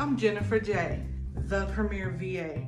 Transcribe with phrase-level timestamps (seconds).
[0.00, 1.02] I'm Jennifer J,
[1.34, 2.66] the Premier VA.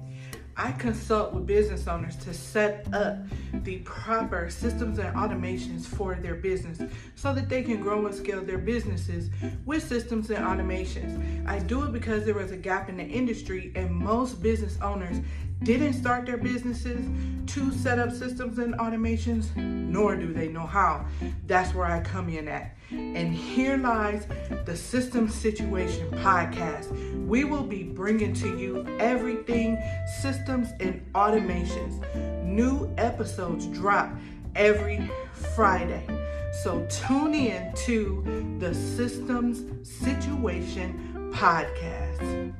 [0.54, 3.20] I consult with business owners to set up
[3.64, 6.82] the proper systems and automations for their business
[7.14, 9.30] so that they can grow and scale their businesses
[9.64, 11.48] with systems and automations.
[11.48, 15.16] I do it because there was a gap in the industry and most business owners
[15.64, 17.06] didn't start their businesses
[17.46, 21.04] to set up systems and automations, nor do they know how.
[21.46, 22.76] That's where I come in at.
[22.90, 24.26] And here lies
[24.64, 27.26] the System Situation Podcast.
[27.26, 29.78] We will be bringing to you everything
[30.20, 32.02] systems and automations.
[32.44, 34.10] New episodes drop
[34.54, 35.10] every
[35.54, 36.06] Friday.
[36.62, 42.52] So tune in to the Systems Situation Podcast.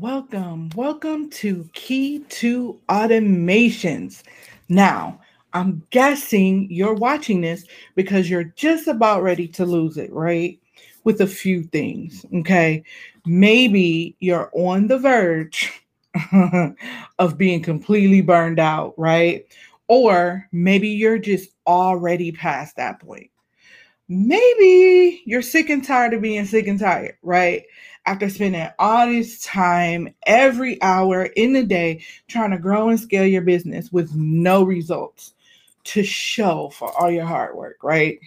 [0.00, 4.22] Welcome, welcome to Key to Automations.
[4.70, 5.20] Now,
[5.52, 10.58] I'm guessing you're watching this because you're just about ready to lose it, right?
[11.04, 12.82] With a few things, okay?
[13.26, 15.70] Maybe you're on the verge
[17.18, 19.44] of being completely burned out, right?
[19.86, 23.30] Or maybe you're just already past that point.
[24.08, 27.64] Maybe you're sick and tired of being sick and tired, right?
[28.06, 33.26] After spending all this time, every hour in the day, trying to grow and scale
[33.26, 35.34] your business with no results
[35.84, 38.18] to show for all your hard work, right?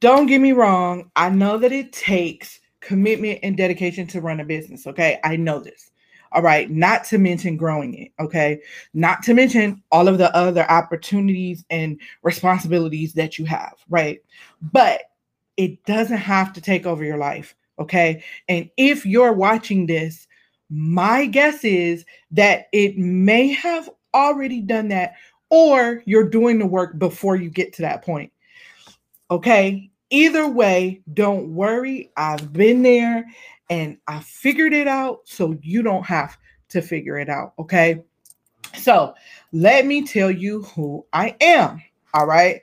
[0.00, 1.10] Don't get me wrong.
[1.16, 4.86] I know that it takes commitment and dedication to run a business.
[4.86, 5.18] Okay.
[5.24, 5.90] I know this.
[6.32, 6.70] All right.
[6.70, 8.12] Not to mention growing it.
[8.20, 8.60] Okay.
[8.94, 13.74] Not to mention all of the other opportunities and responsibilities that you have.
[13.88, 14.22] Right.
[14.60, 15.02] But
[15.56, 17.56] it doesn't have to take over your life.
[17.78, 18.22] Okay.
[18.48, 20.26] And if you're watching this,
[20.70, 25.14] my guess is that it may have already done that
[25.50, 28.32] or you're doing the work before you get to that point.
[29.30, 29.90] Okay.
[30.10, 32.10] Either way, don't worry.
[32.16, 33.26] I've been there
[33.68, 36.36] and I figured it out so you don't have
[36.70, 37.54] to figure it out.
[37.58, 38.04] Okay.
[38.78, 39.14] So
[39.52, 41.82] let me tell you who I am.
[42.14, 42.60] All right.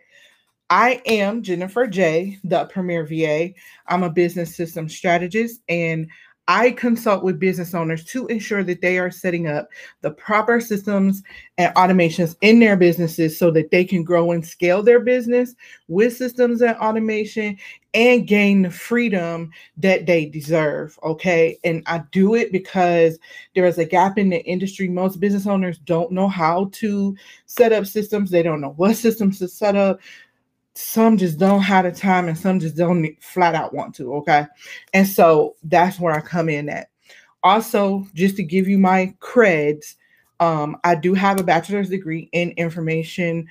[0.73, 3.53] I am Jennifer J, the Premier VA.
[3.85, 6.09] I'm a business system strategist and
[6.47, 9.69] I consult with business owners to ensure that they are setting up
[10.01, 11.21] the proper systems
[11.59, 15.53] and automations in their businesses so that they can grow and scale their business
[15.89, 17.55] with systems and automation
[17.93, 20.97] and gain the freedom that they deserve.
[21.03, 21.55] Okay.
[21.63, 23.19] And I do it because
[23.53, 24.89] there is a gap in the industry.
[24.89, 29.37] Most business owners don't know how to set up systems, they don't know what systems
[29.37, 29.99] to set up
[30.75, 34.45] some just don't have the time and some just don't flat out want to okay?
[34.93, 36.89] And so that's where i come in at.
[37.43, 39.95] Also just to give you my creds
[40.39, 43.47] um, i do have a bachelor's degree in information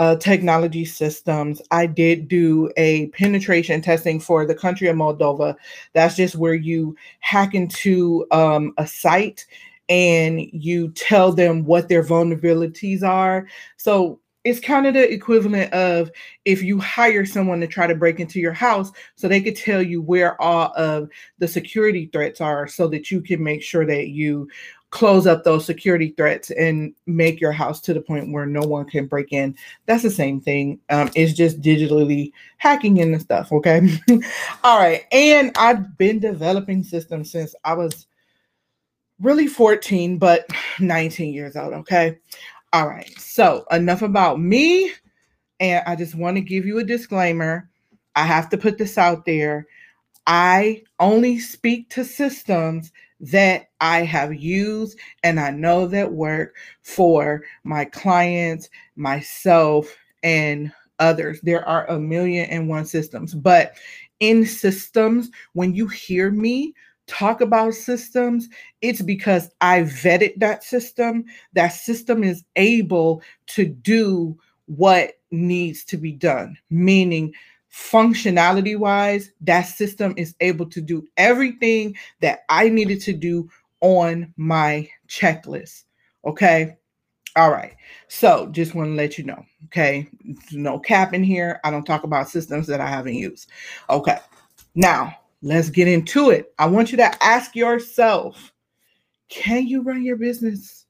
[0.00, 1.60] uh, technology systems.
[1.70, 5.54] I did do a penetration testing for the country of moldova.
[5.92, 9.44] That's just where you hack into um, a site
[9.90, 13.46] and you tell them what their vulnerabilities are.
[13.76, 16.10] So it's kind of the equivalent of
[16.44, 19.82] if you hire someone to try to break into your house so they could tell
[19.82, 21.08] you where all of
[21.38, 24.48] the security threats are so that you can make sure that you
[24.90, 28.84] close up those security threats and make your house to the point where no one
[28.84, 29.54] can break in.
[29.86, 30.80] That's the same thing.
[30.88, 33.80] Um, it's just digitally hacking in the stuff okay?
[34.64, 38.06] All right and i've been developing systems since i was
[39.20, 40.46] really 14 but
[40.80, 42.18] 19 years old okay
[42.72, 43.18] all right.
[43.18, 44.92] So, enough about me.
[45.58, 47.68] And I just want to give you a disclaimer.
[48.16, 49.66] I have to put this out there.
[50.26, 57.42] I only speak to systems that I have used and I know that work for
[57.64, 61.40] my clients, myself, and others.
[61.42, 63.74] There are a million and one systems, but
[64.20, 66.74] in systems, when you hear me
[67.10, 68.48] talk about systems,
[68.80, 71.24] it's because I vetted that system.
[71.54, 77.34] That system is able to do what needs to be done, meaning
[77.72, 83.48] functionality wise, that system is able to do everything that I needed to do
[83.80, 85.84] on my checklist.
[86.24, 86.76] Okay.
[87.36, 87.74] All right.
[88.08, 89.44] So just want to let you know.
[89.66, 90.08] Okay.
[90.52, 91.60] No cap in here.
[91.64, 93.48] I don't talk about systems that I haven't used.
[93.88, 94.18] Okay.
[94.74, 96.52] Now, Let's get into it.
[96.58, 98.52] I want you to ask yourself
[99.30, 100.86] can you run your business?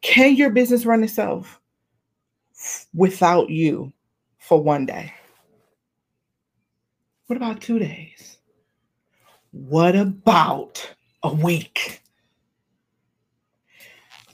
[0.00, 1.60] Can your business run itself
[2.94, 3.92] without you
[4.38, 5.12] for one day?
[7.26, 8.38] What about two days?
[9.50, 12.00] What about a week?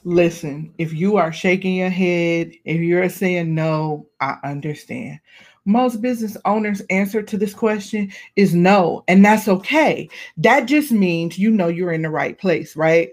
[0.05, 5.19] Listen, if you are shaking your head, if you're saying no, I understand.
[5.65, 10.09] Most business owners' answer to this question is no, and that's okay.
[10.37, 13.11] That just means you know you're in the right place, right?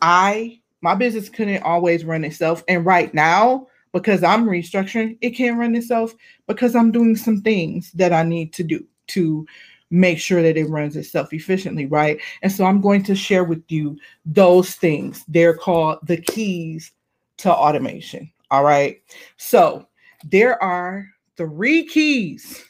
[0.00, 2.64] I, my business couldn't always run itself.
[2.68, 6.14] And right now, because I'm restructuring, it can't run itself
[6.46, 9.46] because I'm doing some things that I need to do to
[9.90, 12.20] make sure that it runs itself efficiently, right?
[12.42, 15.24] And so I'm going to share with you those things.
[15.28, 16.90] They're called the keys
[17.38, 18.30] to automation.
[18.50, 19.00] All right.
[19.36, 19.86] So
[20.24, 22.64] there are three keys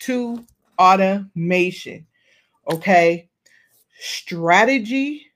[0.00, 0.44] to
[0.78, 2.06] automation.
[2.70, 3.28] Okay.
[3.98, 5.26] Strategy,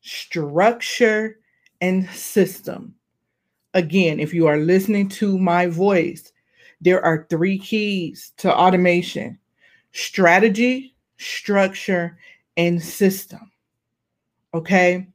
[0.00, 1.38] structure,
[1.80, 2.94] and system.
[3.74, 6.32] Again, if you are listening to my voice,
[6.80, 9.38] there are three keys to automation
[9.92, 12.18] strategy, structure,
[12.56, 13.50] and system.
[14.54, 15.06] Okay.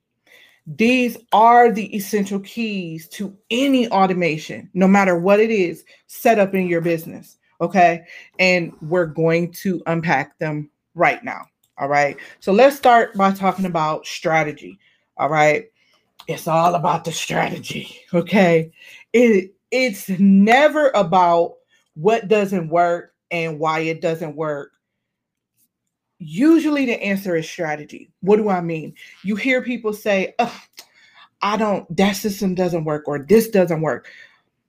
[0.66, 6.54] These are the essential keys to any automation, no matter what it is, set up
[6.54, 7.38] in your business.
[7.60, 8.06] Okay.
[8.40, 11.46] And we're going to unpack them right now.
[11.78, 12.18] All right.
[12.40, 14.80] So let's start by talking about strategy.
[15.18, 15.66] All right.
[16.28, 18.00] It's all about the strategy.
[18.14, 18.72] Okay.
[19.12, 21.56] It it's never about
[21.96, 24.73] what doesn't work and why it doesn't work.
[26.26, 28.10] Usually the answer is strategy.
[28.22, 28.94] What do I mean?
[29.24, 30.34] You hear people say,
[31.42, 34.08] I don't, that system doesn't work or this doesn't work.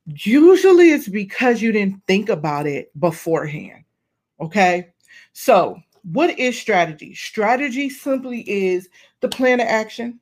[0.06, 3.84] Usually it's because you didn't think about it beforehand.
[4.40, 4.88] Okay.
[5.32, 5.80] So,
[6.12, 7.14] what is strategy?
[7.14, 8.88] Strategy simply is
[9.20, 10.20] the plan of action.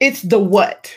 [0.00, 0.92] It's the what.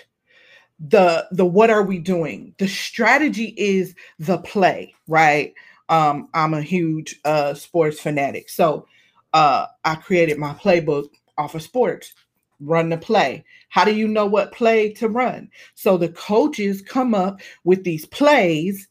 [0.80, 2.56] The the what are we doing?
[2.58, 5.54] The strategy is the play, right?
[5.90, 8.50] Um, I'm a huge uh, sports fanatic.
[8.50, 8.88] So
[9.34, 12.14] uh, I created my playbook off of sports.
[12.60, 13.46] Run the play.
[13.70, 15.50] How do you know what play to run?
[15.76, 18.90] So the coaches come up with these plays,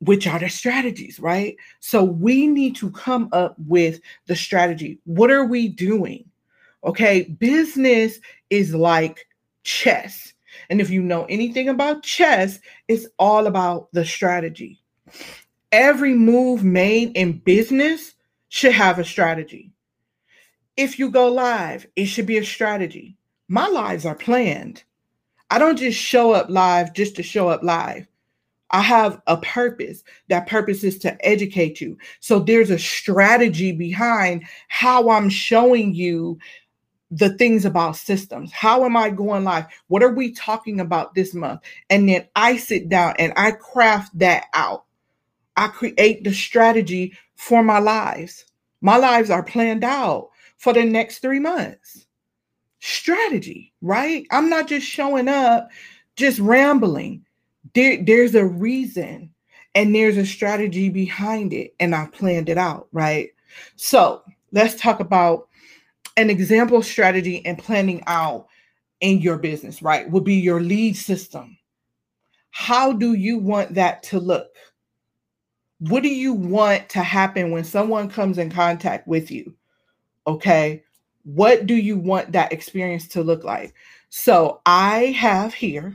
[0.00, 1.56] which are the strategies, right?
[1.80, 5.00] So we need to come up with the strategy.
[5.04, 6.24] What are we doing?
[6.84, 8.20] Okay, business
[8.50, 9.26] is like
[9.64, 10.34] chess.
[10.70, 14.80] And if you know anything about chess, it's all about the strategy
[15.74, 18.14] every move made in business
[18.48, 19.72] should have a strategy.
[20.76, 23.16] If you go live, it should be a strategy.
[23.48, 24.82] My lives are planned.
[25.50, 28.06] I don't just show up live just to show up live.
[28.70, 30.02] I have a purpose.
[30.28, 31.96] That purpose is to educate you.
[32.18, 36.38] So there's a strategy behind how I'm showing you
[37.10, 38.50] the things about systems.
[38.50, 39.66] How am I going live?
[39.86, 41.60] What are we talking about this month?
[41.88, 44.83] And then I sit down and I craft that out.
[45.56, 48.44] I create the strategy for my lives.
[48.80, 52.06] My lives are planned out for the next three months.
[52.80, 54.26] Strategy, right?
[54.30, 55.70] I'm not just showing up,
[56.16, 57.24] just rambling.
[57.74, 59.30] There, there's a reason
[59.74, 63.30] and there's a strategy behind it, and I've planned it out, right?
[63.76, 64.22] So
[64.52, 65.48] let's talk about
[66.16, 68.46] an example strategy and planning out
[69.00, 70.08] in your business, right?
[70.10, 71.58] Would be your lead system.
[72.50, 74.48] How do you want that to look?
[75.88, 79.54] What do you want to happen when someone comes in contact with you?
[80.26, 80.82] Okay.
[81.24, 83.74] What do you want that experience to look like?
[84.08, 85.94] So I have here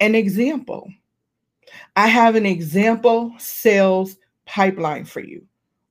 [0.00, 0.90] an example.
[1.96, 5.46] I have an example sales pipeline for you.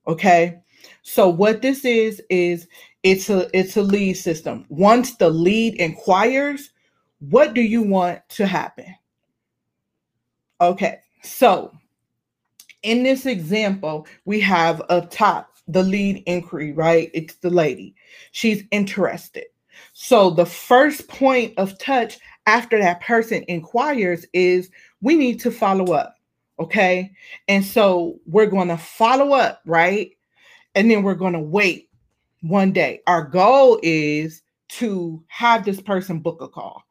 [0.06, 0.60] Okay.
[1.02, 2.68] So what this is is
[3.02, 4.64] it's a it's a lead system.
[4.68, 6.70] Once the lead inquires,
[7.18, 8.94] what do you want to happen?
[10.60, 11.00] Okay.
[11.22, 11.72] So
[12.84, 17.10] in this example, we have up top the lead inquiry, right?
[17.14, 17.94] It's the lady.
[18.32, 19.46] She's interested.
[19.94, 25.94] So the first point of touch after that person inquires is we need to follow
[25.94, 26.16] up.
[26.60, 27.10] Okay.
[27.48, 30.10] And so we're going to follow up, right?
[30.74, 31.88] And then we're going to wait
[32.42, 33.00] one day.
[33.06, 36.84] Our goal is to have this person book a call.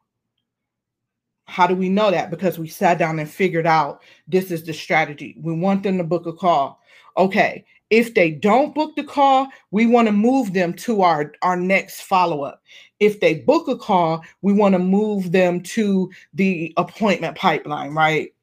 [1.46, 2.32] How do we know that?
[2.32, 5.36] Because we sat down and figured out this is the strategy.
[5.42, 6.82] We want them to book a call.
[7.18, 7.66] Okay.
[7.90, 12.02] If they don't book the call, we want to move them to our, our next
[12.02, 12.64] follow up.
[13.00, 18.34] If they book a call, we want to move them to the appointment pipeline, right?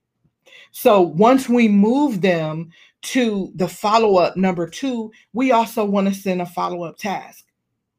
[0.70, 2.70] So once we move them
[3.02, 7.44] to the follow up number two, we also want to send a follow up task,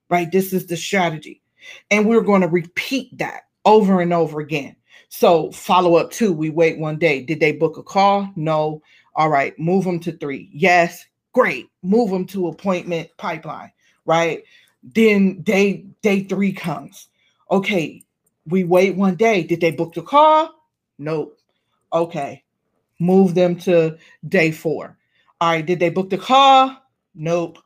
[0.09, 0.31] right?
[0.31, 1.41] This is the strategy.
[1.89, 4.75] And we're going to repeat that over and over again.
[5.13, 7.21] So follow up two, we wait one day.
[7.21, 8.31] Did they book a call?
[8.37, 8.81] No.
[9.13, 10.49] All right, move them to three.
[10.53, 11.69] Yes, great.
[11.83, 13.71] Move them to appointment pipeline,
[14.05, 14.43] right?
[14.83, 17.09] Then day day three comes.
[17.51, 18.03] Okay,
[18.45, 19.43] we wait one day.
[19.43, 20.49] Did they book the call?
[20.97, 21.37] Nope.
[21.91, 22.43] Okay,
[23.01, 23.97] Move them to
[24.29, 24.95] day four.
[25.41, 26.77] All right, did they book the call?
[27.15, 27.57] Nope.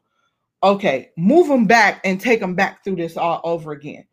[0.64, 4.06] Okay, move them back and take them back through this all over again.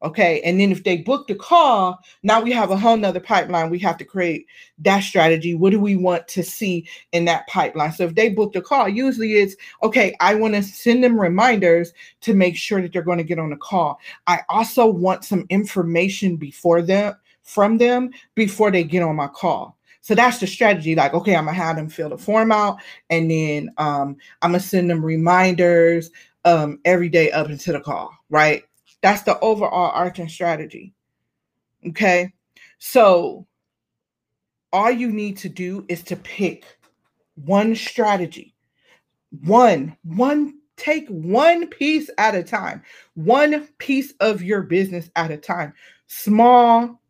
[0.00, 0.40] Okay.
[0.42, 3.68] And then if they book the call, now we have a whole nother pipeline.
[3.68, 4.46] We have to create
[4.78, 5.54] that strategy.
[5.56, 7.92] What do we want to see in that pipeline?
[7.92, 11.92] So if they book the call, usually it's okay, I want to send them reminders
[12.20, 13.98] to make sure that they're going to get on the call.
[14.28, 19.76] I also want some information before them from them before they get on my call.
[20.02, 20.94] So that's the strategy.
[20.94, 22.78] Like, okay, I'm gonna have them fill the form out,
[23.10, 26.10] and then um, I'm gonna send them reminders
[26.44, 28.62] um, every day up into the call, right?
[29.02, 30.94] That's the overall arching strategy.
[31.86, 32.32] Okay.
[32.78, 33.46] So
[34.72, 36.64] all you need to do is to pick
[37.34, 38.54] one strategy.
[39.44, 42.82] One, one, take one piece at a time,
[43.14, 45.74] one piece of your business at a time.
[46.06, 47.00] Small,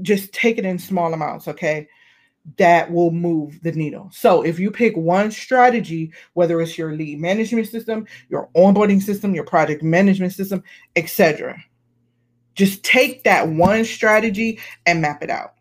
[0.00, 1.48] just take it in small amounts.
[1.48, 1.88] Okay
[2.58, 4.10] that will move the needle.
[4.12, 9.34] So if you pick one strategy, whether it's your lead management system, your onboarding system,
[9.34, 10.62] your project management system,
[10.96, 11.56] etc.,
[12.54, 15.54] just take that one strategy and map it out.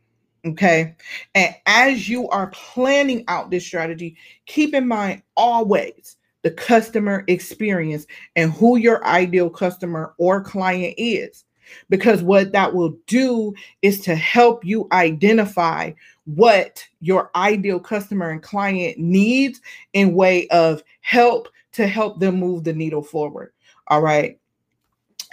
[0.43, 0.95] Okay.
[1.35, 8.07] And as you are planning out this strategy, keep in mind always the customer experience
[8.35, 11.45] and who your ideal customer or client is.
[11.89, 15.91] Because what that will do is to help you identify
[16.35, 19.61] what your ideal customer and client needs
[19.93, 23.51] in way of help to help them move the needle forward.
[23.88, 24.39] All right.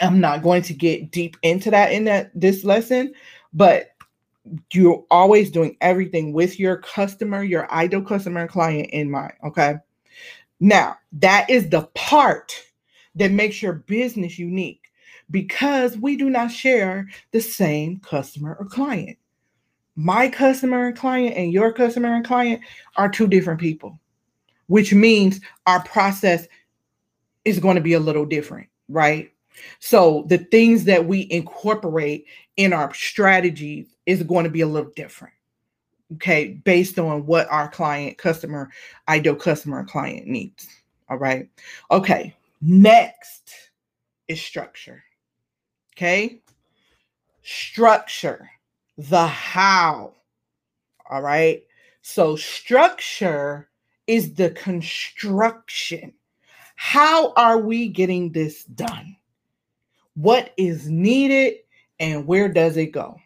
[0.00, 3.12] I'm not going to get deep into that in that this lesson,
[3.52, 3.90] but
[4.72, 9.34] you're always doing everything with your customer, your ideal customer and client in mind.
[9.44, 9.74] Okay.
[10.60, 12.54] Now, that is the part
[13.16, 14.84] that makes your business unique
[15.30, 19.18] because we do not share the same customer or client
[19.98, 22.62] my customer and client and your customer and client
[22.94, 23.98] are two different people,
[24.68, 26.46] which means our process
[27.44, 29.32] is going to be a little different, right?
[29.80, 32.26] So the things that we incorporate
[32.56, 35.34] in our strategies is going to be a little different.
[36.14, 38.70] Okay, based on what our client, customer,
[39.08, 40.68] ideal customer, client needs.
[41.10, 41.48] All right.
[41.90, 42.36] Okay.
[42.62, 43.52] Next
[44.28, 45.02] is structure.
[45.96, 46.40] Okay.
[47.42, 48.48] Structure
[48.98, 50.12] the how.
[51.08, 51.62] All right.
[52.02, 53.68] So, structure
[54.06, 56.12] is the construction.
[56.76, 59.16] How are we getting this done?
[60.14, 61.54] What is needed
[62.00, 63.18] and where does it go?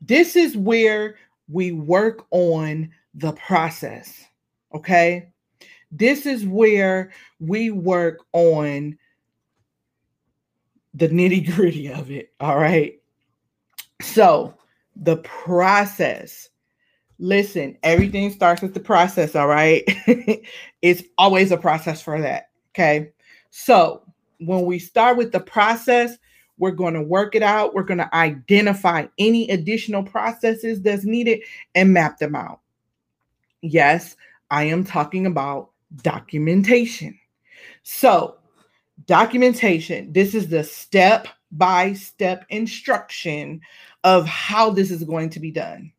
[0.00, 1.16] This is where
[1.48, 4.24] we work on the process.
[4.74, 5.28] Okay.
[5.90, 8.98] This is where we work on
[10.94, 12.32] the nitty gritty of it.
[12.40, 13.00] All right.
[14.00, 14.54] So,
[14.96, 16.48] the process.
[17.18, 19.82] Listen, everything starts with the process, all right?
[20.82, 23.10] it's always a process for that, okay?
[23.50, 24.02] So,
[24.40, 26.18] when we start with the process,
[26.58, 27.74] we're going to work it out.
[27.74, 31.40] We're going to identify any additional processes that's needed
[31.74, 32.60] and map them out.
[33.62, 34.16] Yes,
[34.50, 35.70] I am talking about
[36.02, 37.18] documentation.
[37.82, 38.36] So,
[39.06, 43.60] documentation, this is the step by step instruction
[44.04, 45.90] of how this is going to be done.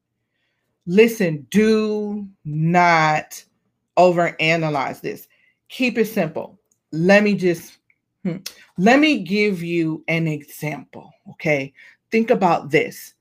[0.85, 3.43] Listen, do not
[3.97, 5.27] overanalyze this.
[5.69, 6.59] Keep it simple.
[6.91, 7.79] Let me just
[8.23, 8.37] hmm,
[8.77, 11.73] let me give you an example, okay?
[12.11, 13.15] Think about this.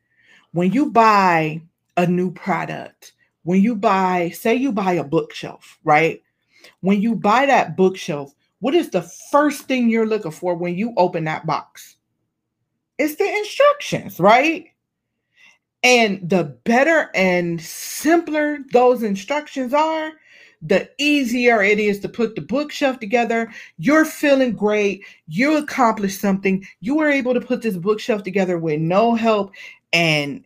[0.52, 1.62] When you buy
[1.96, 3.12] a new product,
[3.44, 6.22] when you buy, say you buy a bookshelf, right?
[6.80, 10.92] When you buy that bookshelf, what is the first thing you're looking for when you
[10.96, 11.96] open that box?
[12.98, 14.66] It's the instructions, right?
[15.84, 20.12] And the better and simpler those instructions are,
[20.62, 23.52] the easier it is to put the bookshelf together.
[23.76, 25.04] You're feeling great.
[25.28, 26.66] You accomplished something.
[26.80, 29.52] You were able to put this bookshelf together with no help,
[29.92, 30.42] and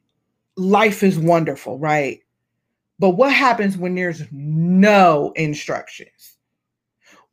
[0.56, 2.20] life is wonderful, right?
[2.98, 6.36] But what happens when there's no instructions?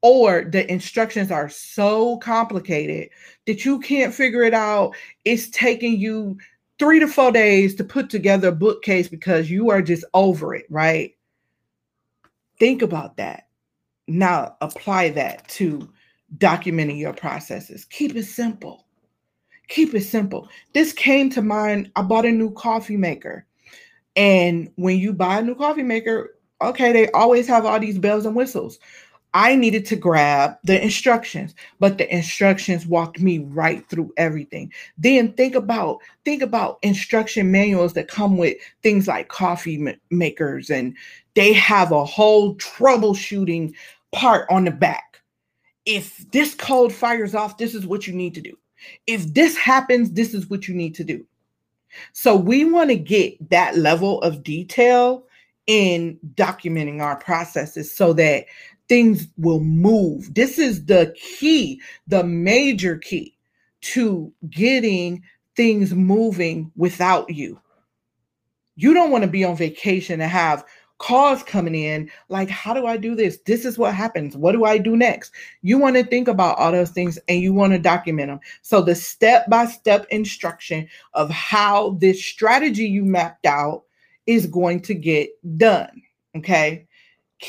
[0.04, 3.10] Or the instructions are so complicated
[3.48, 4.96] that you can't figure it out.
[5.24, 6.38] It's taking you
[6.80, 10.66] three to four days to put together a bookcase because you are just over it,
[10.70, 11.16] right?
[12.60, 13.48] Think about that.
[14.08, 15.90] Now apply that to
[16.38, 17.86] documenting your processes.
[17.86, 18.86] Keep it simple.
[19.68, 20.48] Keep it simple.
[20.74, 21.92] This came to mind.
[21.96, 23.46] I bought a new coffee maker.
[24.16, 28.26] And when you buy a new coffee maker, okay, they always have all these bells
[28.26, 28.80] and whistles.
[29.36, 34.72] I needed to grab the instructions, but the instructions walked me right through everything.
[34.98, 40.96] Then think about think about instruction manuals that come with things like coffee makers and
[41.34, 43.74] they have a whole troubleshooting
[44.14, 45.22] part on the back.
[45.86, 48.58] If this code fires off, this is what you need to do.
[49.06, 51.26] If this happens, this is what you need to do.
[52.14, 55.26] So we want to get that level of detail
[55.68, 58.46] in documenting our processes so that
[58.88, 60.34] things will move.
[60.34, 63.36] This is the key, the major key
[63.82, 65.24] to getting
[65.56, 67.60] things moving without you.
[68.76, 70.66] You don't want to be on vacation and have
[70.98, 73.40] calls coming in like how do i do this?
[73.46, 74.38] This is what happens.
[74.38, 75.32] What do i do next?
[75.62, 78.82] You want to think about all those things and you want to document them so
[78.82, 83.84] the step by step instruction of how this strategy you mapped out
[84.26, 86.02] is going to get done
[86.36, 86.88] okay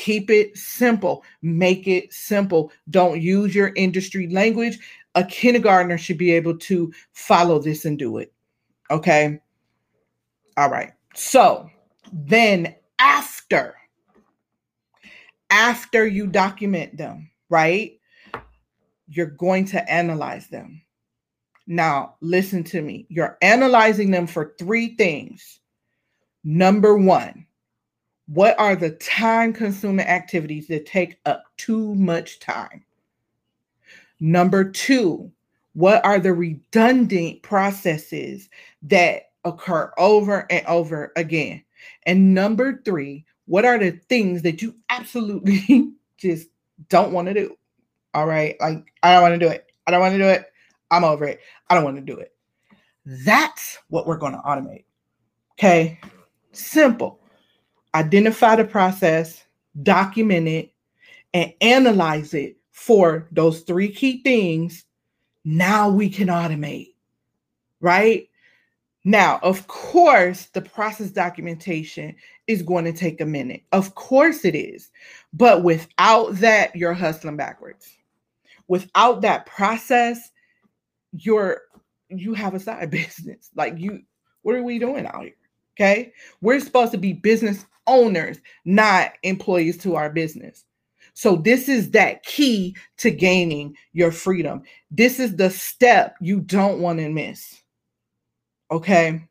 [0.03, 4.77] keep it simple make it simple don't use your industry language
[5.15, 8.31] a kindergartner should be able to follow this and do it
[8.91, 9.39] okay
[10.57, 11.69] all right so
[12.13, 13.75] then after
[15.49, 17.99] after you document them, right?
[19.07, 20.83] You're going to analyze them.
[21.65, 23.07] Now, listen to me.
[23.09, 25.59] You're analyzing them for three things.
[26.43, 27.46] Number one,
[28.27, 32.83] what are the time consuming activities that take up too much time?
[34.19, 35.31] Number two,
[35.73, 38.49] what are the redundant processes
[38.83, 41.63] that occur over and over again?
[42.03, 46.49] And number three, what are the things that you absolutely just
[46.89, 47.55] don't want to do?
[48.13, 48.55] All right.
[48.59, 49.67] Like, I don't want to do it.
[49.85, 50.51] I don't want to do it.
[50.91, 51.39] I'm over it.
[51.69, 52.33] I don't want to do it.
[53.05, 54.85] That's what we're going to automate.
[55.53, 55.99] Okay.
[56.51, 57.19] Simple.
[57.97, 59.43] Identify the process,
[59.81, 60.71] document it,
[61.33, 64.85] and analyze it for those three key things.
[65.43, 66.93] Now we can automate,
[67.81, 68.29] right?
[69.03, 73.63] Now, of course, the process documentation is going to take a minute.
[73.71, 74.91] Of course it is.
[75.33, 77.89] But without that, you're hustling backwards.
[78.67, 80.29] Without that process,
[81.13, 81.61] you're
[82.09, 83.49] you have a side business.
[83.55, 84.03] Like you,
[84.43, 85.33] what are we doing out here?
[85.75, 86.13] Okay.
[86.41, 90.65] We're supposed to be business owners, not employees to our business.
[91.13, 94.61] So, this is that key to gaining your freedom.
[94.91, 97.61] This is the step you don't want to miss.
[98.69, 99.23] Okay.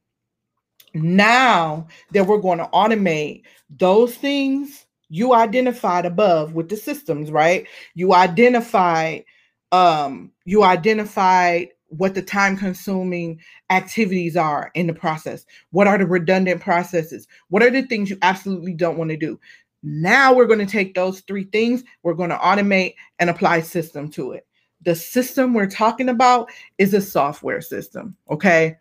[0.95, 7.67] Now that we're going to automate those things you identified above with the systems, right?
[7.95, 9.25] You identified
[9.73, 15.47] um you identified what the time consuming activities are in the process.
[15.71, 17.29] What are the redundant processes?
[17.49, 19.39] What are the things you absolutely don't want to do?
[19.83, 24.11] Now we're going to take those three things, we're going to automate and apply system
[24.13, 24.47] to it.
[24.83, 28.77] The system we're talking about is a software system, okay?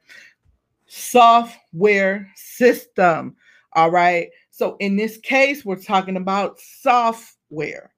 [0.87, 3.35] software system.
[3.73, 4.29] All right.
[4.49, 7.91] So in this case, we're talking about software.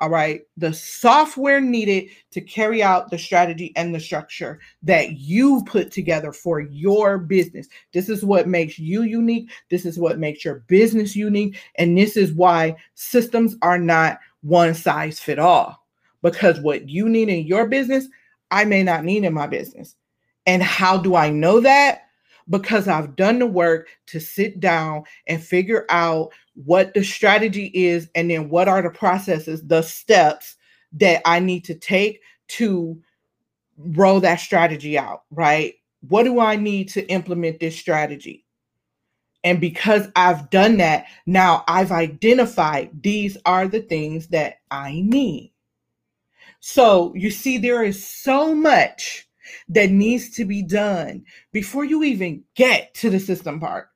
[0.00, 0.42] All right.
[0.56, 6.32] The software needed to carry out the strategy and the structure that you put together
[6.32, 7.66] for your business.
[7.92, 9.50] This is what makes you unique.
[9.70, 11.58] This is what makes your business unique.
[11.76, 15.84] And this is why systems are not one size fit all.
[16.22, 18.06] Because what you need in your business,
[18.52, 19.96] I may not need in my business.
[20.46, 22.02] And how do I know that?
[22.50, 26.32] because I've done the work to sit down and figure out
[26.64, 30.56] what the strategy is and then what are the processes, the steps
[30.92, 33.00] that I need to take to
[33.76, 35.74] roll that strategy out, right?
[36.08, 38.44] What do I need to implement this strategy?
[39.44, 45.52] And because I've done that, now I've identified these are the things that I need.
[46.60, 49.28] So you see, there is so much
[49.68, 53.90] that needs to be done before you even get to the system part.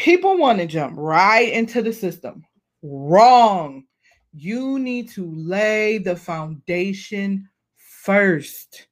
[0.00, 2.42] People want to jump right into the system.
[2.82, 3.84] Wrong.
[4.32, 8.86] You need to lay the foundation first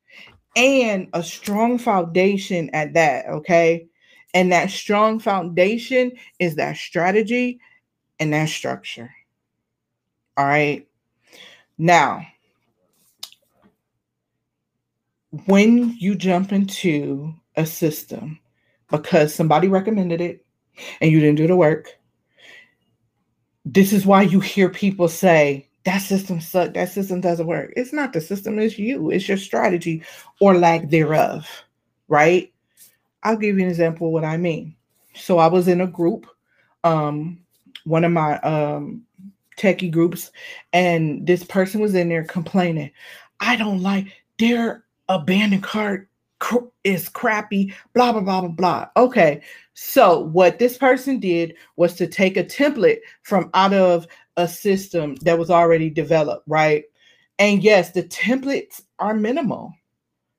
[0.54, 3.26] and a strong foundation at that.
[3.26, 3.86] Okay.
[4.34, 7.58] And that strong foundation is that strategy
[8.20, 9.10] and that structure.
[10.36, 10.86] All right.
[11.78, 12.26] Now,
[15.46, 18.38] when you jump into a system
[18.90, 20.44] because somebody recommended it
[21.00, 21.98] and you didn't do the work,
[23.64, 27.72] this is why you hear people say, that system sucks, that system doesn't work.
[27.76, 30.02] It's not the system, it's you, it's your strategy
[30.40, 31.46] or lack thereof,
[32.08, 32.52] right?
[33.22, 34.74] I'll give you an example of what I mean.
[35.14, 36.26] So I was in a group.
[36.84, 37.40] Um,
[37.84, 39.02] one of my um,
[39.56, 40.30] techie groups,
[40.72, 42.90] and this person was in there complaining,
[43.40, 44.06] I don't like
[44.38, 46.07] their abandoned cart
[46.84, 48.88] is crappy, blah, blah, blah, blah, blah.
[48.96, 49.42] Okay.
[49.74, 55.16] So, what this person did was to take a template from out of a system
[55.22, 56.84] that was already developed, right?
[57.38, 59.72] And yes, the templates are minimal.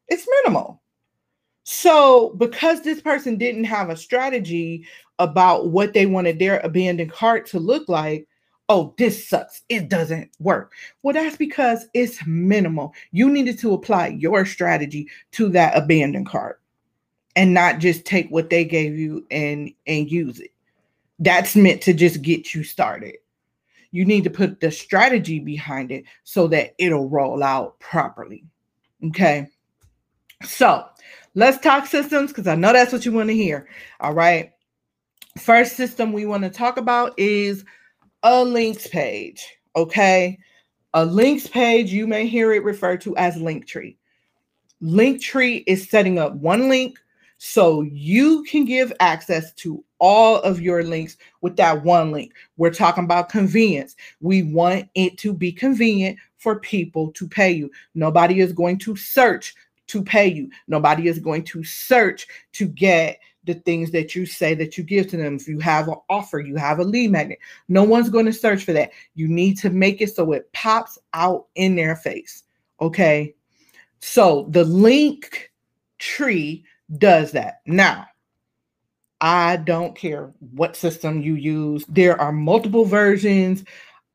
[0.08, 0.82] It's minimal.
[1.64, 4.86] So, because this person didn't have a strategy
[5.20, 8.28] about what they wanted their abandoned cart to look like,
[8.70, 9.64] oh, this sucks.
[9.68, 10.74] It doesn't work.
[11.02, 12.94] Well, that's because it's minimal.
[13.12, 16.62] You needed to apply your strategy to that abandoned cart
[17.36, 20.52] and not just take what they gave you and and use it.
[21.18, 23.16] That's meant to just get you started.
[23.92, 28.46] You need to put the strategy behind it so that it'll roll out properly.
[29.08, 29.48] Okay.
[30.44, 30.86] So
[31.34, 33.68] let's talk systems because I know that's what you want to hear.
[34.00, 34.52] All right.
[35.38, 37.66] First system we want to talk about is
[38.24, 39.46] a links page.
[39.76, 40.38] Okay.
[40.94, 43.96] A links page, you may hear it referred to as Linktree.
[44.82, 46.98] Linktree is setting up one link
[47.38, 52.34] so you can give access to all of your links with that one link.
[52.58, 53.96] We're talking about convenience.
[54.20, 57.70] We want it to be convenient for people to pay you.
[57.94, 59.56] Nobody is going to search
[59.90, 60.50] to pay you.
[60.68, 65.08] Nobody is going to search to get the things that you say that you give
[65.08, 65.36] to them.
[65.36, 67.40] If you have an offer, you have a lead magnet.
[67.68, 68.92] No one's going to search for that.
[69.16, 72.44] You need to make it so it pops out in their face.
[72.82, 73.36] Okay.
[74.00, 75.52] So the link
[75.98, 76.64] tree
[76.98, 77.62] does that.
[77.66, 78.08] Now,
[79.22, 81.86] I don't care what system you use.
[81.90, 83.64] There are multiple versions.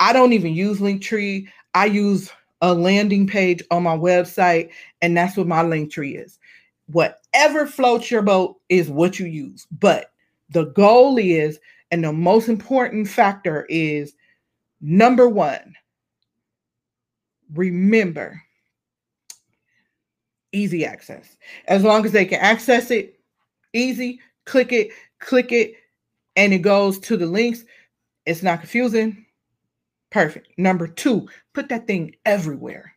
[0.01, 1.49] I don't even use Linktree.
[1.75, 2.31] I use
[2.65, 4.71] a landing page on my website,
[5.03, 6.39] and that's what my link tree is.
[6.87, 9.67] Whatever floats your boat is what you use.
[9.71, 10.13] But
[10.49, 14.15] the goal is, and the most important factor is
[14.81, 15.75] number one,
[17.53, 18.41] remember
[20.53, 21.37] easy access.
[21.69, 23.21] As long as they can access it
[23.75, 25.75] easy, click it, click it,
[26.35, 27.67] and it goes to the links.
[28.25, 29.24] It's not confusing.
[30.15, 30.57] Perfect.
[30.57, 32.95] Number two, put that thing everywhere.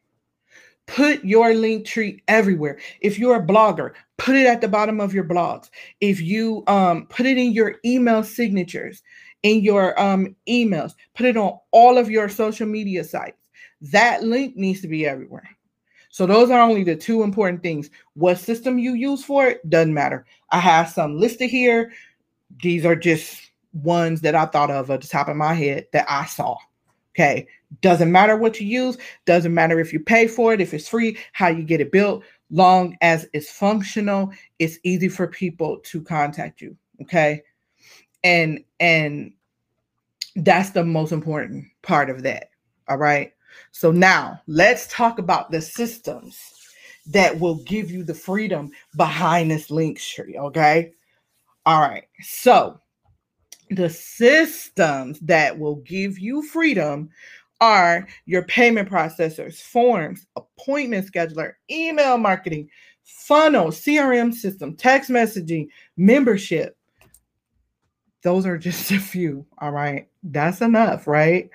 [0.86, 2.78] Put your link tree everywhere.
[3.02, 5.72] If you're a blogger, put it at the bottom of your blogs.
[6.00, 9.02] If you um, put it in your email signatures,
[9.42, 13.50] in your um, emails, put it on all of your social media sites.
[13.82, 15.50] That link needs to be everywhere.
[16.12, 17.90] So those are only the two important things.
[18.14, 20.28] What system you use for it doesn't matter.
[20.52, 21.94] I have some listed here.
[22.62, 26.06] These are just ones that I thought of at the top of my head that
[26.08, 26.58] I saw.
[27.18, 27.48] Okay.
[27.82, 31.18] Doesn't matter what you use, doesn't matter if you pay for it, if it's free,
[31.34, 36.62] how you get it built, long as it's functional, it's easy for people to contact
[36.62, 36.78] you.
[37.02, 37.42] Okay.
[38.24, 39.34] And and
[40.36, 42.52] that's the most important part of that.
[42.88, 43.34] All right.
[43.72, 46.40] So now let's talk about the systems
[47.08, 50.38] that will give you the freedom behind this link tree.
[50.38, 50.92] Okay.
[51.66, 52.06] All right.
[52.22, 52.80] So
[53.70, 57.10] the systems that will give you freedom
[57.60, 62.70] are your payment processors, forms, appointment scheduler, email marketing,
[63.04, 66.78] funnel, CRM system, text messaging, membership,
[68.28, 69.46] those are just a few.
[69.60, 70.08] All right.
[70.24, 71.50] That's enough, right?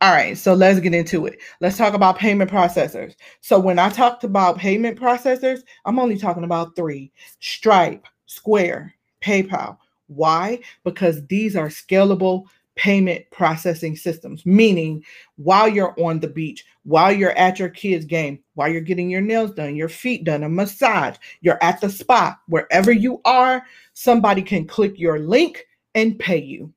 [0.00, 0.36] All right.
[0.36, 1.38] So let's get into it.
[1.60, 3.14] Let's talk about payment processors.
[3.40, 9.78] So when I talked about payment processors, I'm only talking about three Stripe, Square, PayPal.
[10.08, 10.60] Why?
[10.84, 15.04] Because these are scalable payment processing systems, meaning
[15.36, 19.20] while you're on the beach, while you're at your kids' game, while you're getting your
[19.20, 24.42] nails done, your feet done, a massage, you're at the spot, wherever you are, somebody
[24.42, 26.72] can click your link and pay you.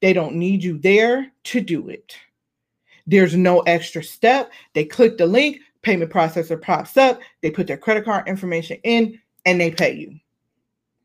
[0.00, 2.16] They don't need you there to do it.
[3.06, 4.50] There's no extra step.
[4.72, 9.20] They click the link, payment processor pops up, they put their credit card information in,
[9.44, 10.18] and they pay you.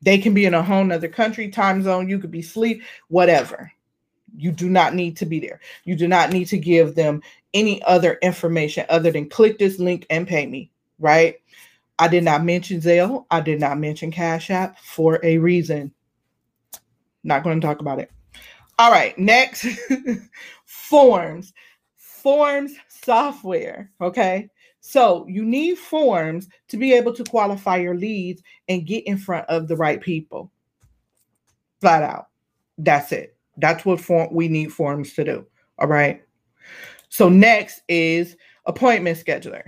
[0.04, 3.72] They can be in a whole nother country, time zone, you could be sleep, whatever.
[4.36, 5.62] You do not need to be there.
[5.86, 7.22] You do not need to give them
[7.54, 11.36] any other information other than click this link and pay me, right?
[12.00, 13.26] I did not mention Zelle.
[13.32, 15.94] I did not mention Cash App for a reason.
[17.24, 18.12] Not going to talk about it.
[18.78, 19.66] All right, next
[20.66, 21.54] forms.
[21.96, 23.92] Forms software.
[24.02, 24.50] Okay.
[24.86, 29.48] So you need forms to be able to qualify your leads and get in front
[29.48, 30.52] of the right people.
[31.80, 32.28] Flat out.
[32.78, 33.38] That's it.
[33.58, 35.48] That's what form we need forms to do.
[35.80, 36.22] All right.
[37.08, 39.64] So next is appointment scheduler.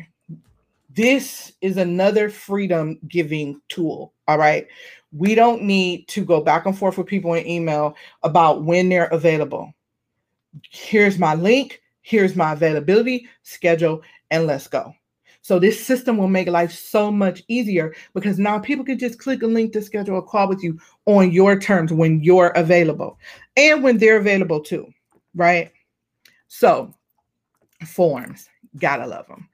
[0.90, 4.14] This is another freedom giving tool.
[4.28, 4.68] All right.
[5.14, 9.06] We don't need to go back and forth with people in email about when they're
[9.06, 9.74] available.
[10.70, 14.94] Here's my link, here's my availability, schedule, and let's go.
[15.46, 19.44] So this system will make life so much easier because now people can just click
[19.44, 23.20] a link to schedule a call with you on your terms when you're available
[23.56, 24.92] and when they're available too,
[25.36, 25.72] right?
[26.48, 26.92] So
[27.86, 29.48] forms, gotta love them.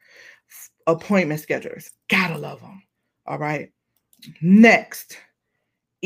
[0.87, 2.81] Appointment schedulers, gotta love them.
[3.25, 3.69] All right.
[4.41, 5.17] Next,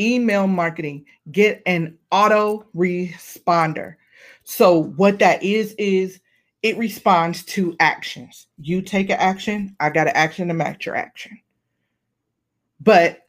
[0.00, 1.04] email marketing.
[1.30, 3.94] Get an auto responder.
[4.42, 6.18] So what that is is
[6.62, 8.46] it responds to actions.
[8.58, 11.38] You take an action, I got an action to match your action.
[12.80, 13.20] But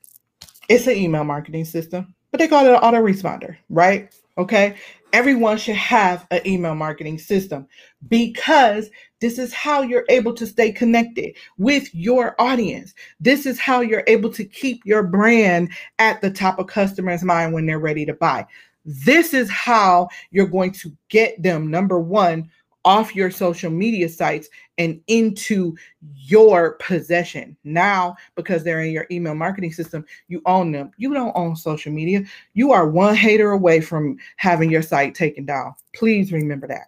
[0.69, 4.13] it's an email marketing system, but they call it an autoresponder, right?
[4.37, 4.75] Okay.
[5.13, 7.65] Everyone should have an email marketing system
[8.09, 8.89] because
[9.21, 12.93] this is how you're able to stay connected with your audience.
[13.19, 17.53] This is how you're able to keep your brand at the top of customers' mind
[17.53, 18.45] when they're ready to buy.
[18.85, 22.49] This is how you're going to get them, number one,
[22.87, 24.47] off your social media sites
[24.77, 25.75] and into
[26.15, 27.57] your possession.
[27.65, 30.91] Now, because they're in your email marketing system, you own them.
[30.95, 32.23] You don't own social media.
[32.53, 35.75] You are one hater away from having your site taken down.
[35.93, 36.85] Please remember that.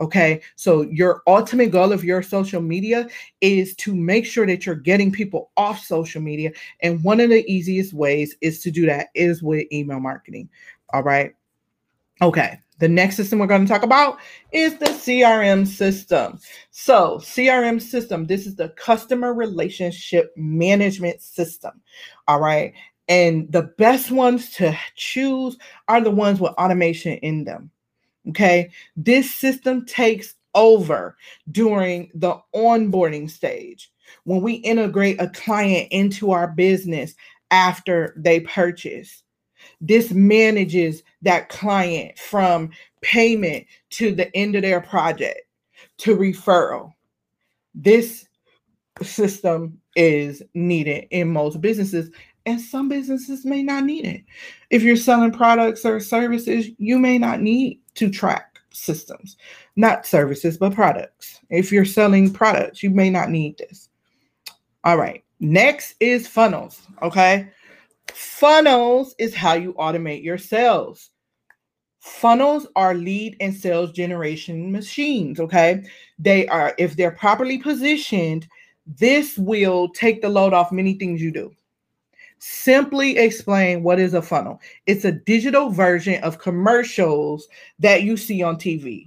[0.00, 0.42] Okay.
[0.54, 3.08] So, your ultimate goal of your social media
[3.40, 6.52] is to make sure that you're getting people off social media.
[6.82, 10.50] And one of the easiest ways is to do that is with email marketing.
[10.92, 11.32] All right.
[12.20, 12.60] Okay.
[12.78, 14.18] The next system we're going to talk about
[14.52, 16.38] is the CRM system.
[16.70, 21.80] So, CRM system, this is the customer relationship management system.
[22.28, 22.72] All right.
[23.08, 25.56] And the best ones to choose
[25.88, 27.70] are the ones with automation in them.
[28.28, 28.70] Okay.
[28.96, 31.16] This system takes over
[31.50, 33.90] during the onboarding stage
[34.24, 37.14] when we integrate a client into our business
[37.50, 39.22] after they purchase.
[39.80, 42.70] This manages that client from
[43.02, 45.40] payment to the end of their project
[45.98, 46.92] to referral.
[47.74, 48.26] This
[49.02, 52.10] system is needed in most businesses,
[52.46, 54.24] and some businesses may not need it.
[54.70, 59.36] If you're selling products or services, you may not need to track systems,
[59.76, 61.40] not services, but products.
[61.50, 63.88] If you're selling products, you may not need this.
[64.84, 65.22] All right.
[65.40, 66.80] Next is funnels.
[67.02, 67.48] Okay.
[68.12, 71.10] Funnels is how you automate your sales.
[72.00, 75.40] Funnels are lead and sales generation machines.
[75.40, 75.82] Okay.
[76.18, 78.48] They are, if they're properly positioned,
[78.86, 81.52] this will take the load off many things you do.
[82.38, 84.60] Simply explain what is a funnel.
[84.86, 87.48] It's a digital version of commercials
[87.80, 89.06] that you see on TV.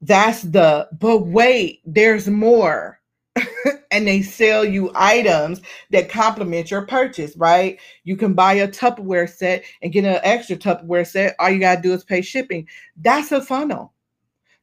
[0.00, 3.00] That's the, but wait, there's more.
[3.94, 7.78] and they sell you items that complement your purchase, right?
[8.02, 11.36] You can buy a Tupperware set and get an extra Tupperware set.
[11.38, 12.66] All you got to do is pay shipping.
[12.96, 13.92] That's a funnel.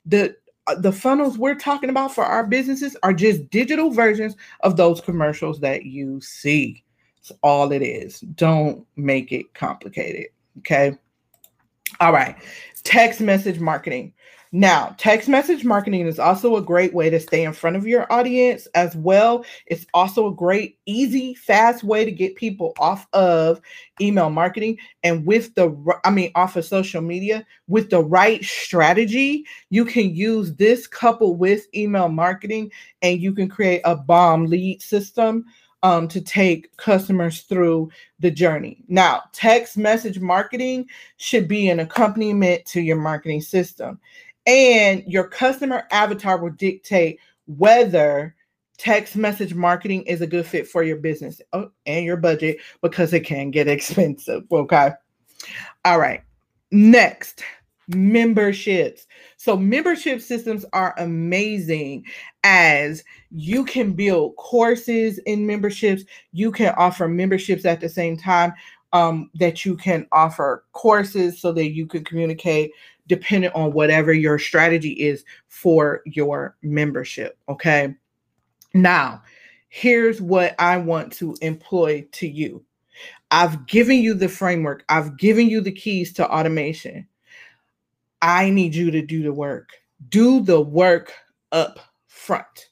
[0.06, 0.36] The
[0.68, 5.00] uh, the funnels we're talking about for our businesses are just digital versions of those
[5.00, 6.84] commercials that you see.
[7.18, 8.20] It's all it is.
[8.20, 10.28] Don't make it complicated.
[10.60, 10.98] Okay.
[12.02, 12.36] All right.
[12.84, 14.14] Text message marketing.
[14.54, 18.12] Now, text message marketing is also a great way to stay in front of your
[18.12, 19.46] audience as well.
[19.68, 23.62] It's also a great, easy, fast way to get people off of
[24.02, 27.46] email marketing and with the, I mean, off of social media.
[27.70, 33.48] With the right strategy, you can use this coupled with email marketing and you can
[33.48, 35.46] create a bomb lead system
[35.84, 38.84] um, to take customers through the journey.
[38.90, 40.88] Now, text message marketing
[41.18, 44.00] should be an accompaniment to your marketing system
[44.46, 48.36] and your customer avatar will dictate whether
[48.78, 53.14] text message marketing is a good fit for your business oh, and your budget because
[53.14, 54.44] it can get expensive.
[54.52, 54.92] Okay.
[55.86, 56.24] All right.
[56.72, 57.44] Next,
[57.88, 59.06] memberships.
[59.38, 62.06] So, membership systems are amazing
[62.44, 68.54] as you can build courses in memberships, you can offer memberships at the same time
[68.94, 72.72] um, that you can offer courses so that you can communicate
[73.08, 77.38] depending on whatever your strategy is for your membership.
[77.50, 77.96] Okay.
[78.74, 79.22] Now,
[79.70, 82.64] here's what I want to employ to you
[83.32, 87.08] I've given you the framework, I've given you the keys to automation.
[88.22, 89.70] I need you to do the work.
[90.10, 91.14] Do the work
[91.52, 92.70] up front.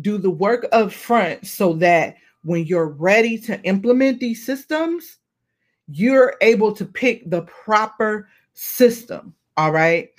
[0.00, 5.18] Do the work up front so that when you're ready to implement these systems,
[5.88, 9.34] you're able to pick the proper system.
[9.56, 10.10] All right.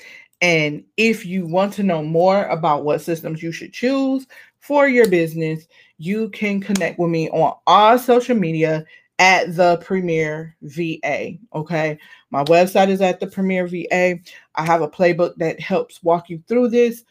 [0.41, 4.27] And if you want to know more about what systems you should choose
[4.59, 8.85] for your business, you can connect with me on all social media
[9.19, 11.37] at the Premier VA.
[11.53, 11.97] Okay.
[12.31, 14.19] My website is at the Premier VA.
[14.55, 17.03] I have a playbook that helps walk you through this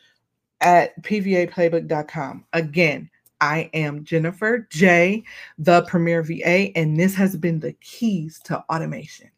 [0.61, 2.45] at pvaplaybook.com.
[2.53, 3.11] Again,
[3.45, 5.23] I am Jennifer J,
[5.59, 9.29] the Premier VA, and this has been the keys to automation.